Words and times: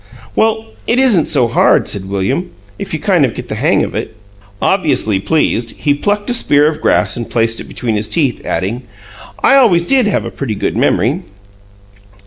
"Well, 0.35 0.65
it 0.87 0.97
isn't 0.97 1.27
so 1.27 1.47
hard," 1.47 1.87
said 1.87 2.09
William, 2.09 2.49
"if 2.79 2.91
you 2.91 2.99
kind 2.99 3.23
of 3.23 3.35
get 3.35 3.49
the 3.49 3.53
hang 3.61 3.83
of 3.83 3.93
it." 3.93 4.15
Obviously 4.59 5.19
pleased, 5.19 5.75
he 5.77 5.93
plucked 5.93 6.27
a 6.31 6.33
spear 6.33 6.67
of 6.67 6.81
grass 6.81 7.15
and 7.15 7.29
placed 7.29 7.59
it 7.59 7.65
between 7.67 7.93
his 7.95 8.09
teeth, 8.09 8.41
adding, 8.43 8.81
"I 9.43 9.53
always 9.57 9.85
did 9.85 10.07
have 10.07 10.25
a 10.25 10.31
pretty 10.31 10.55
good 10.55 10.75
memory." 10.75 11.21